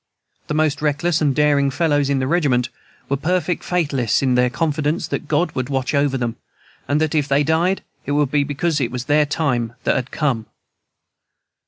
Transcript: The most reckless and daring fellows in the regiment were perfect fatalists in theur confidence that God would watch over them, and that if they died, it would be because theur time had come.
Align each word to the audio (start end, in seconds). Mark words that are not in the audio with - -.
The 0.47 0.55
most 0.55 0.81
reckless 0.81 1.21
and 1.21 1.35
daring 1.35 1.69
fellows 1.69 2.09
in 2.09 2.17
the 2.17 2.25
regiment 2.25 2.69
were 3.07 3.17
perfect 3.17 3.63
fatalists 3.63 4.23
in 4.23 4.35
theur 4.35 4.49
confidence 4.51 5.07
that 5.09 5.27
God 5.27 5.51
would 5.51 5.69
watch 5.69 5.93
over 5.93 6.17
them, 6.17 6.37
and 6.87 6.99
that 6.99 7.13
if 7.13 7.27
they 7.27 7.43
died, 7.43 7.83
it 8.07 8.13
would 8.13 8.31
be 8.31 8.43
because 8.43 8.79
theur 8.79 9.25
time 9.29 9.75
had 9.85 10.09
come. 10.09 10.47